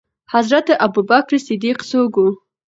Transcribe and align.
حضرت 0.33 0.67
ابوبکر 0.85 1.35
صديق 1.47 1.77
څوک 1.91 2.11
وو؟ 2.17 2.27